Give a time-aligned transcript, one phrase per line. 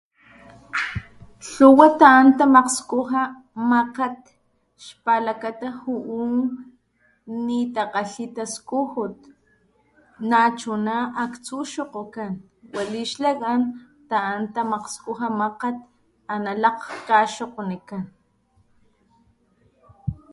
[1.51, 3.23] Lhuwa ta´an tamakgskuja
[3.69, 4.19] makgat
[4.85, 6.19] xpalakata ju´u
[7.45, 9.19] nitakgalhi taskujut
[10.29, 10.95] nachuna
[11.25, 12.33] aktsu xokgokan
[12.75, 13.61] wali xlakan
[14.09, 15.77] ta´an tamakgskuja makgat
[16.33, 18.03] ana lakgkgaxokginikan.